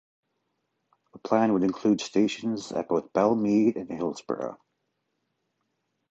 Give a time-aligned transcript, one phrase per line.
[1.13, 4.59] The plan would include stations at both Belle Mead and Hillsborough.